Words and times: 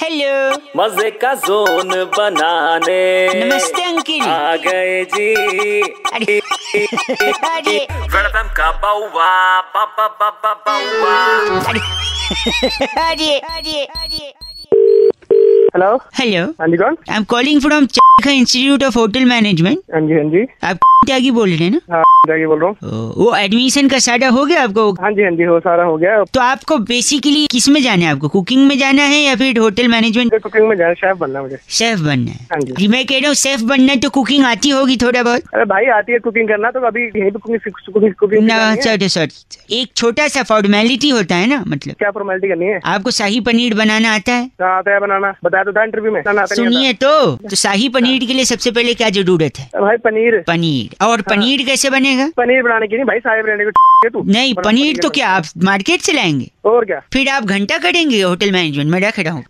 Hello 0.00 0.56
मज़े 0.76 1.10
का 1.22 1.32
zone 1.34 1.88
बनाने। 2.16 3.00
नमस्ते 3.34 3.82
अंकिल। 3.84 4.22
आ 4.22 4.56
गए 4.56 5.04
जी। 5.14 5.80
अरे 6.12 6.38
अरे। 7.48 7.76
वेलकम 8.14 8.48
का 8.56 8.70
बाउवा 8.82 9.28
बाबा 9.74 10.06
बाबा 10.20 10.52
बाउवा। 10.66 11.16
अरे 11.68 11.80
अरे 13.06 13.38
अरे 13.38 13.84
अरे। 13.84 14.32
हेलो 15.74 15.96
हेलो 16.18 16.44
हाँ 16.60 16.68
जी 16.68 16.76
कौन? 16.76 16.96
I 17.10 17.16
am 17.16 17.24
calling 17.34 17.60
from 17.60 17.86
institute 18.26 18.84
of 18.84 18.98
hotel 18.98 19.24
management 19.24 19.78
हाँ 19.94 20.00
जी 20.00 20.14
हाँ 20.14 20.24
जी। 20.30 20.46
आप 20.64 20.78
त्यागी 21.06 21.30
बोल 21.30 21.48
रहे 21.48 21.64
हैं 21.64 21.70
ना? 21.70 21.80
हाँ 21.92 22.02
जाके 22.28 22.46
बोल 22.46 22.60
रहा 22.60 22.68
हूँ। 22.68 23.12
वो 23.16 23.34
एडमिशन 23.36 23.88
का 23.88 23.98
सारा 23.98 24.28
हो 24.28 24.44
गया 24.44 24.62
आपको? 24.62 24.90
हाँ 24.92 25.10
जी 25.12 25.22
हाँ 25.22 25.30
जी 25.30 25.42
हो 25.42 25.58
सारा 25.60 25.84
हो 25.84 25.96
गया। 25.96 26.22
तो 26.34 26.40
आपको 26.40 26.76
बेसिकली 26.90 27.46
किसमें 27.46 27.80
जाना 27.82 28.04
है 28.04 28.12
आपको? 28.12 28.28
कुकिंग 28.28 28.66
में 28.68 28.76
जाना 28.78 29.02
है 29.02 29.20
या 29.20 29.34
फिर 29.36 29.58
होटल 29.58 29.88
मैनेजमेंट 29.88 30.34
कुकिंग 30.42 30.68
में 30.68 30.76
जाना 30.76 30.94
शेफ 30.94 31.16
बनना 31.16 31.42
मुझे। 31.42 31.58
शेफ 31.68 31.98
बनना 31.98 32.30
है। 32.30 32.46
हाँ 32.52 32.60
जी। 32.60 32.88
मैं 32.88 33.04
कह 33.06 33.18
रहा 33.18 33.28
हूँ 33.28 33.34
शेफ 33.34 33.60
बनना 33.70 33.92
है 33.92 33.98
तो 34.00 34.10
कुकिंग 34.10 34.44
आती 34.44 34.70
होगी 34.70 34.96
थोड़ा 34.96 35.22
बहुत। 35.22 35.42
अरे 35.54 35.64
भाई 35.64 35.86
आती 35.96 36.12
है 36.12 36.18
कुकिंग 36.18 36.48
करना 36.48 36.70
तो 36.70 36.80
अभी 36.86 37.04
यहीं 37.06 37.30
कुकिंग 37.30 38.12
कुकिंग 38.14 38.50
सॉरी 38.80 39.08
सॉरी 39.08 39.80
एक 39.80 39.88
छोटा 39.96 40.26
सा 40.28 40.42
फॉर्मेलिटी 40.42 41.08
होता 41.08 41.36
है 41.36 41.46
ना 41.46 41.62
मतलब। 41.68 41.94
क्या 41.94 42.10
फॉर्मेलिटी 42.10 42.48
करनी 42.48 42.66
है? 42.66 42.80
आपको 42.84 43.10
शाही 43.10 43.40
पनीर 43.40 43.74
बनाना 43.74 44.14
आता 44.14 44.32
है। 44.32 44.44
आता 44.68 44.92
है 44.92 45.00
बनाना। 45.00 45.34
बताया 45.44 45.64
तो 45.64 45.72
था 45.72 45.84
इंटरव्यू 45.84 46.12
में। 46.12 46.22
सुनिए 46.46 46.92
तो 46.92 47.10
तो 47.50 47.56
शाही 47.56 47.88
पनीर 47.88 48.09
के 48.18 48.34
लिए 48.34 48.44
सबसे 48.44 48.70
पहले 48.70 48.94
क्या 48.94 49.08
ज़रूरत 49.10 49.58
है? 49.58 49.66
भाई 49.80 49.96
पनीर। 49.96 50.38
पनीर। 50.46 51.04
और 51.04 51.22
पनीर 51.22 51.62
कैसे 51.66 51.90
बनेगा? 51.90 52.30
पनीर 52.36 52.62
बनाने 52.62 52.86
की 52.86 52.96
नहीं 52.96 53.04
भाई 53.04 53.18
साहेब 53.18 53.46
रहने 53.46 53.64
को 53.64 53.70
है 54.04 54.10
तू। 54.10 54.22
नहीं 54.26 54.54
पनीर 54.54 54.96
तो 54.96 55.10
क्या 55.10 55.28
आप 55.28 55.44
मार्केट 55.64 56.00
से 56.00 56.12
लाएँगे? 56.12 56.50
और 56.64 56.84
क्या। 56.84 57.00
फिर 57.12 57.28
आप 57.28 57.44
घंटा 57.44 57.78
करेंगे 57.78 58.20
होटल 58.22 58.52
मैनेजमेंट 58.52 58.90
में 58.90 59.00
रख 59.00 59.18
रहा 59.18 59.34
हूँ। 59.34 59.44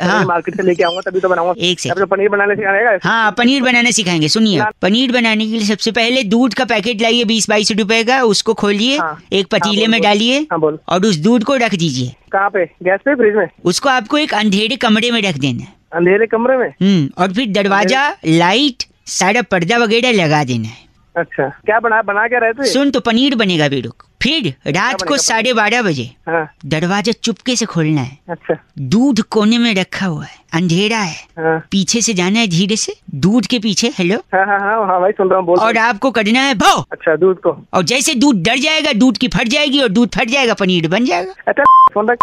हाँ। 0.00 0.24
मार्केट 0.26 0.56
से 0.56 0.62
लेके 0.62 0.82
आऊँगा 0.84 1.00
तभी 1.00 1.20
तो 1.20 1.28
बनाऊँगा। 1.28 1.54
एक 1.58 1.80
तो 1.90 2.06
पनीर 2.06 2.28
बनाने 2.28 2.54
सिखाएगा 2.56 2.98
हाँ। 3.02 3.30
पनीर 3.38 3.62
बनाना 3.62 3.90
सिखाएँगे 3.90 4.28
सुनिए 4.28 4.64
पनीर 4.82 5.12
बनाने 5.12 5.46
के 5.46 5.52
लिए 5.52 5.66
सबसे 5.66 5.92
पहले 5.92 6.22
दूध 6.24 6.54
का 6.54 6.64
पैकेट 6.64 7.02
लाइए 7.02 7.24
बीस 7.24 7.48
बाईस 7.50 7.72
रुपए 7.72 8.02
का 8.04 8.22
उसको 8.24 8.54
खोलिए 8.54 8.98
हाँ। 8.98 9.18
एक 9.32 9.46
पतीले 9.46 9.84
हाँ, 9.84 9.90
में 9.90 10.00
डालिए 10.02 10.40
हाँ 10.52 10.58
और 10.88 11.06
उस 11.06 11.16
दूध 11.16 11.44
को 11.44 11.56
रख 11.56 11.74
दीजिए। 11.74 12.14
कहाँ 12.32 12.50
पे? 12.50 12.64
गैस 12.64 13.00
पे? 13.04 13.14
फ्रिज 13.14 13.34
में? 13.34 13.46
उसको 13.64 13.88
आपको 13.88 14.18
एक 14.18 14.34
अंधेरे 14.34 14.76
कमरे 14.76 15.10
में 15.10 15.20
रख 15.22 15.38
देना 15.38 15.62
है। 15.62 15.76
अंधेरे 15.92 16.26
कमरे 16.26 16.56
में? 16.56 16.68
हम्म 16.82 17.22
और 17.22 17.32
फिर 17.32 17.52
दरवाज़ा 17.52 18.08
लाइट 18.26 18.84
सारा 19.10 19.42
पर्दा 19.50 19.78
वगैरह 19.78 20.12
लगा 20.14 20.42
देना 20.44 20.68
है। 20.68 20.86
अच्छा 21.16 21.48
क्या 21.66 21.80
बना 21.80 22.02
बना 22.02 22.26
क्या 22.28 22.38
रहे 22.38 22.52
थे 22.52 22.64
सुन 22.64 22.90
तो 22.90 23.00
पनीर 23.00 23.34
बनेगा 23.36 23.68
बेरुक 23.68 24.04
फिर 24.20 24.52
रात 24.66 25.02
को 25.08 25.16
साढ़े 25.18 25.52
बारह 25.54 25.82
बजे 25.82 26.10
हाँ। 26.28 26.48
दरवाज़ा 26.66 27.12
चुपके 27.22 27.54
से 27.56 27.66
खोलना 27.66 28.00
है। 28.00 28.18
अच्छा। 28.30 28.54
दूध 28.88 29.20
कोने 29.30 29.58
में 29.58 29.74
रखा 29.74 30.06
हुआ 30.06 30.24
है 30.24 30.36
अंधेरा 30.54 30.98
है। 30.98 31.16
हाँ। 31.38 31.58
पीछे 31.70 32.00
से 32.02 32.14
जाना 32.14 32.38
है 32.38 32.46
धीरे 32.48 32.76
से। 32.76 32.94
दूध 33.16 33.46
के 33.46 33.58
पीछे 33.58 33.92
हेलो 33.98 34.16
हाँ 34.34 34.44
हाँ 34.46 34.58
हाँ 34.60 34.86
हाँ 34.86 35.00
भाई 35.00 35.12
सुन 35.12 35.30
रहा 35.30 35.40
हूँ 35.40 35.56
और 35.58 35.76
आपको 35.78 36.10
करना 36.10 36.40
है 36.40 36.54
भाव 36.54 36.84
अच्छा 36.92 37.16
दूध 37.16 37.40
को। 37.40 37.56
और 37.74 37.82
जैसे 37.84 38.14
दूध 38.14 38.42
डर 38.44 38.58
जाएगा 38.58 38.92
दूध 38.94 39.18
की 39.18 39.28
फट 39.28 39.48
जाएगी 39.48 39.80
और 39.82 39.88
दूध 39.88 40.14
फट 40.16 40.28
जाएगा 40.30 40.54
पनीर 40.54 40.88
बन 40.88 41.04
जाएगा। 41.04 41.34
अच्छा 41.48 41.64
सुन 41.92 42.08
रहा 42.08 42.16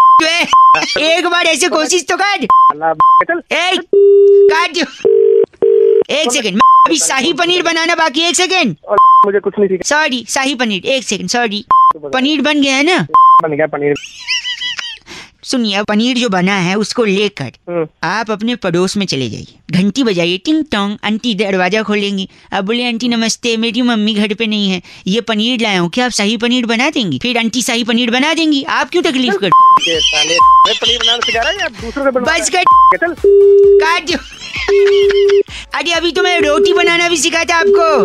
एक 1.08 1.26
बार 1.26 1.46
ऐसे 1.46 1.68
कोशिश 1.68 2.04
तो 2.10 2.16
कर। 2.16 2.46
एक 6.10 6.32
सेकंड 6.32 6.60
अभी 6.86 6.96
शाही 6.98 7.32
पनीर 7.32 7.62
बनाना 7.62 7.94
बाकी 7.94 8.20
एक 8.22 8.36
सेकेंड। 8.36 8.76
और 8.88 8.96
मुझे 9.26 9.40
कुछ 9.40 9.54
नहीं 9.58 9.78
सॉरी 9.84 10.24
शाही 10.28 10.54
पनीर 10.54 10.86
एक 10.86 11.04
सेकंड 11.04 11.28
सॉरी 11.28 11.64
पनीर 11.96 12.40
बन 12.42 12.62
गया 12.62 12.76
है 12.76 12.82
ना? 12.82 13.06
बन 13.42 13.56
गया 13.56 13.66
पनीर। 13.66 13.94
सुनिए 15.44 15.82
पनीर 15.82 16.16
जो 16.16 16.28
बना 16.28 16.54
है 16.58 16.74
उसको 16.74 17.04
लेकर 17.04 17.50
हम्म, 17.68 17.86
आप 18.04 18.30
अपने 18.30 18.54
पड़ोस 18.56 18.96
में 18.96 19.06
चले 19.06 19.28
जाइए। 19.30 19.54
घंटी 19.72 20.02
बजाइए 20.04 20.38
टिंग 20.38 20.64
टोंग 20.64 20.96
आंटी 21.04 21.34
दरवाज़ा 21.34 21.82
खोलेंगी। 21.82 22.28
अब 22.52 22.64
बोले 22.64 22.86
आंटी 22.86 23.08
नमस्ते 23.08 23.56
मेरी 23.56 23.82
मम्मी 23.82 24.14
घर 24.14 24.34
पे 24.34 24.46
नहीं 24.46 24.70
है। 24.70 24.80
ये 25.06 25.20
पनीर 25.20 25.60
लाया 25.60 25.80
हूँ 25.80 25.90
क्या 25.90 26.04
आप 26.04 26.10
शाही 26.10 26.36
पनीर 26.36 26.66
बना 26.66 26.90
देंगी? 26.90 27.18
फिर 27.18 27.38
आंटी 27.38 27.62
शाही 27.62 27.84
पनीर 27.84 28.10
बना 28.10 28.34
देंगी। 28.34 28.62
आप 28.62 28.90
क्यों 28.90 29.02
तकलीफ़ 29.02 29.36
कर 29.36 29.50
है? 29.86 29.98
बस 32.20 32.50
काट 32.54 34.10
अरे 35.74 35.92
अभी 35.92 36.12
तो 36.12 36.22
मैं 36.22 36.40
रोटी 36.40 36.72
बनाना 36.72 37.08
भी 37.08 37.16
सिखाता 37.16 37.56
आपको। 37.56 38.04